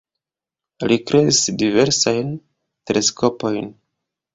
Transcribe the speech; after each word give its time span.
Li 0.91 0.97
kreis 1.11 1.43
diversajn 1.61 2.35
teleskopojn. 2.41 3.75